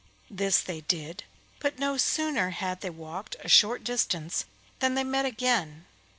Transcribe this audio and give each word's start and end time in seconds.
This 0.31 0.61
they 0.61 0.81
did, 0.81 1.25
but 1.59 1.77
no 1.77 1.95
sooner 1.95 2.49
had 2.49 2.81
they 2.81 2.89
walked 2.89 3.35
a 3.41 3.47
short 3.47 3.83
distance 3.83 4.45
than 4.79 4.95
they 4.95 5.03
met 5.03 5.25
again. 5.25 5.85